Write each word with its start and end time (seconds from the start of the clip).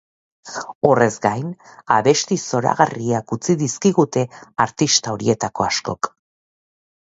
Horrez 0.87 1.09
gain, 1.25 1.51
abesti 1.95 2.37
zoragarriak 2.45 3.35
utzi 3.37 3.57
dizkigute 3.63 4.25
artista 4.67 5.15
horietako 5.17 5.69
askok. 5.69 6.11